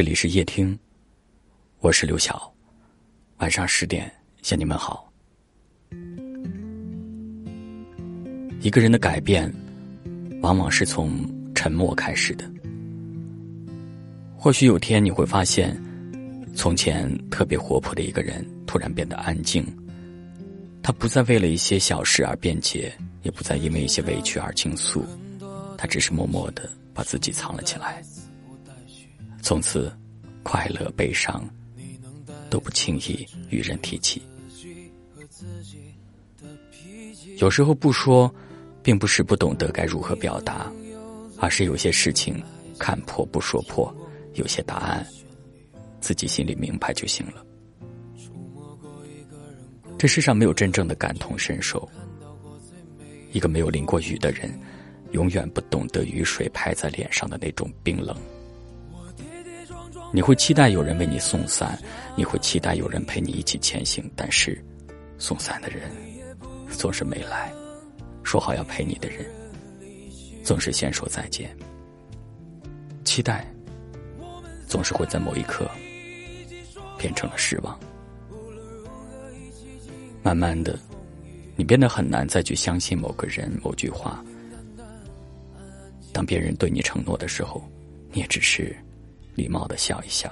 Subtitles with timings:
[0.00, 0.78] 这里是夜听，
[1.80, 2.50] 我是刘晓。
[3.36, 5.12] 晚上十点向你们好。
[8.62, 9.52] 一个人的改变，
[10.40, 11.22] 往往是从
[11.54, 12.50] 沉默开始的。
[14.38, 15.78] 或许有天你会发现，
[16.54, 19.62] 从前特别活泼的一个人，突然变得安静。
[20.82, 22.90] 他不再为了一些小事而辩解，
[23.22, 25.04] 也不再因为一些委屈而倾诉，
[25.76, 28.02] 他只是默默的把自己藏了起来。
[29.42, 29.92] 从此，
[30.42, 31.48] 快乐、悲伤
[32.48, 34.22] 都不轻易与人提起。
[37.38, 38.32] 有时候不说，
[38.82, 40.70] 并不是不懂得该如何表达，
[41.38, 42.42] 而是有些事情
[42.78, 43.94] 看破不说破，
[44.34, 45.06] 有些答案
[46.00, 47.44] 自己心里明白就行了。
[49.98, 51.88] 这世上没有真正的感同身受。
[53.32, 54.52] 一个没有淋过雨的人，
[55.12, 58.16] 永远不懂得雨水拍在脸上的那种冰冷。
[60.12, 61.78] 你会期待有人为你送伞，
[62.16, 64.62] 你会期待有人陪你一起前行，但是，
[65.18, 65.88] 送伞的人
[66.68, 67.52] 总是没来，
[68.24, 69.24] 说好要陪你的人
[70.42, 71.56] 总是先说再见。
[73.04, 73.46] 期待
[74.66, 75.70] 总是会在某一刻
[76.98, 77.78] 变成了失望，
[80.24, 80.76] 慢慢的，
[81.54, 84.24] 你变得很难再去相信某个人、某句话。
[86.12, 87.62] 当别人对你承诺的时候，
[88.10, 88.76] 你也只是。
[89.40, 90.30] 礼貌的笑一笑，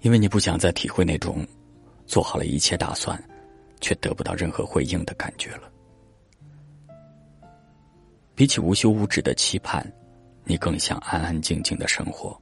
[0.00, 1.46] 因为你不想再体会那种
[2.04, 3.22] 做好了一切打算，
[3.80, 5.70] 却得不到任何回应的感觉了。
[8.34, 9.86] 比起无休无止的期盼，
[10.42, 12.36] 你更想安安静静的生活，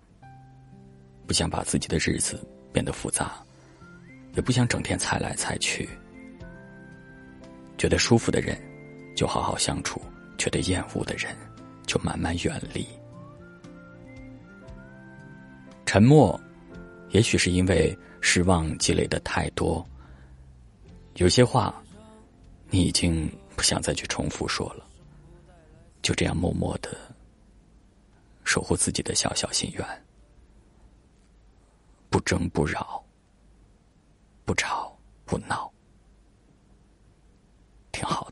[1.27, 2.41] 不想把自己的日子
[2.73, 3.45] 变得复杂，
[4.35, 5.87] 也不想整天猜来猜去。
[7.77, 8.59] 觉得舒服的人，
[9.15, 10.01] 就好好相处；
[10.39, 11.37] 觉得厌恶的人，
[11.87, 12.87] 就慢慢远离。
[15.93, 16.41] 沉默，
[17.11, 19.87] 也许是因为失望积累的太多。
[21.17, 21.85] 有些话，
[22.71, 24.89] 你已经不想再去重复说了。
[26.01, 26.97] 就这样默默的
[28.42, 29.86] 守护自己的小小心愿，
[32.08, 33.05] 不争不扰，
[34.47, 35.70] 不吵不闹，
[37.92, 38.32] 挺好的。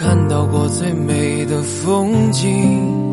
[0.00, 3.12] 看到过最美的风景，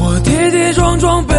[0.00, 1.36] 我跌跌撞撞奔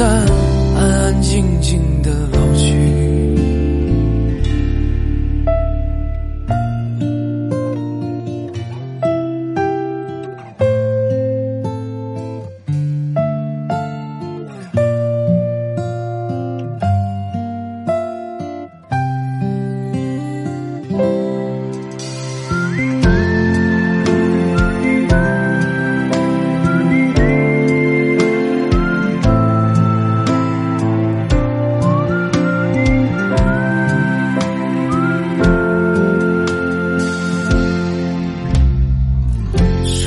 [0.00, 0.26] 安
[0.76, 1.99] 安静静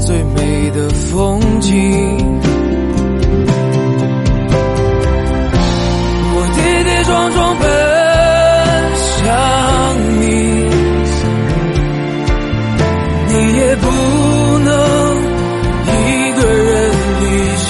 [0.00, 1.70] 最美的风景
[6.32, 7.68] 我跌跌撞撞奔
[8.96, 9.18] 向
[10.20, 10.24] 你
[13.28, 13.86] 你也不
[14.58, 14.68] 能
[15.86, 16.68] 一个人
[17.20, 17.22] 离
[17.66, 17.68] 去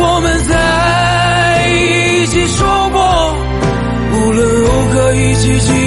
[0.00, 0.52] 我们在
[1.70, 2.58] 一起说
[2.90, 2.98] 过
[4.14, 5.81] 无论如何一起去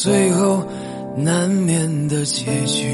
[0.00, 0.64] 最后
[1.16, 2.86] 难免的结局。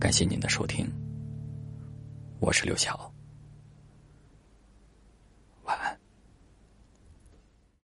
[0.00, 0.84] 感谢您的收听。
[2.40, 3.17] 我是刘晓。